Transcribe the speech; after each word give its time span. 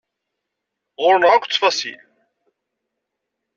Ɣur-neɣ 1.03 1.31
akk 1.33 1.45
ttfaṣil. 1.47 1.99